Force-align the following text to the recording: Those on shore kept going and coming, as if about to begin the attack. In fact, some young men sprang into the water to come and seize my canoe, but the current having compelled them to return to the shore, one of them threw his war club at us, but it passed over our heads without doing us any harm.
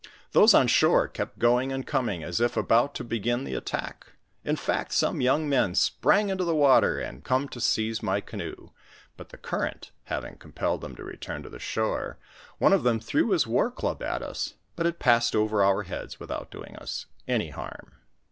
Those 0.31 0.55
on 0.55 0.65
shore 0.65 1.07
kept 1.07 1.37
going 1.37 1.71
and 1.71 1.85
coming, 1.85 2.23
as 2.23 2.41
if 2.41 2.57
about 2.57 2.95
to 2.95 3.03
begin 3.03 3.43
the 3.43 3.53
attack. 3.53 4.07
In 4.43 4.55
fact, 4.55 4.93
some 4.93 5.21
young 5.21 5.47
men 5.47 5.75
sprang 5.75 6.29
into 6.29 6.43
the 6.43 6.55
water 6.55 6.99
to 6.99 7.19
come 7.21 7.43
and 7.43 7.61
seize 7.61 8.01
my 8.01 8.19
canoe, 8.19 8.69
but 9.15 9.29
the 9.29 9.37
current 9.37 9.91
having 10.05 10.37
compelled 10.37 10.81
them 10.81 10.95
to 10.95 11.03
return 11.03 11.43
to 11.43 11.49
the 11.49 11.59
shore, 11.59 12.17
one 12.57 12.73
of 12.73 12.81
them 12.81 12.99
threw 12.99 13.29
his 13.29 13.45
war 13.45 13.69
club 13.69 14.01
at 14.01 14.23
us, 14.23 14.55
but 14.75 14.87
it 14.87 14.97
passed 14.97 15.35
over 15.35 15.63
our 15.63 15.83
heads 15.83 16.19
without 16.19 16.49
doing 16.49 16.75
us 16.77 17.05
any 17.27 17.51
harm. 17.51 17.91